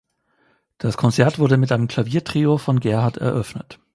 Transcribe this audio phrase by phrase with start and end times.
[0.79, 3.79] Das Konzert wurde mit einem Klaviertrio von Gerhard eröffnet.